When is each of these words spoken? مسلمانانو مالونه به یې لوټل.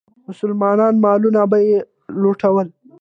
مسلمانانو 0.27 1.01
مالونه 1.03 1.41
به 1.51 1.57
یې 1.67 1.79
لوټل. 2.21 2.67